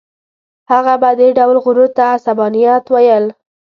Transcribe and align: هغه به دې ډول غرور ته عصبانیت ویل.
هغه 0.71 0.93
به 1.01 1.09
دې 1.19 1.29
ډول 1.37 1.57
غرور 1.63 1.89
ته 1.97 2.03
عصبانیت 2.17 2.83
ویل. 2.93 3.25